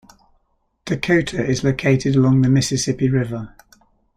Dakota 0.85 1.45
is 1.45 1.63
located 1.63 2.15
along 2.15 2.41
the 2.41 2.49
Mississippi 2.49 3.07
River. 3.07 3.53